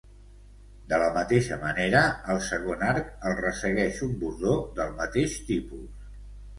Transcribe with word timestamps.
De 0.93 0.97
la 1.03 1.09
mateixa 1.17 1.59
manera, 1.65 2.01
al 2.35 2.41
segon 2.47 2.83
arc 2.89 3.13
el 3.33 3.39
ressegueix 3.45 4.03
un 4.11 4.19
bordó 4.27 4.59
del 4.81 5.01
mateix 5.05 5.41
tipus. 5.55 5.91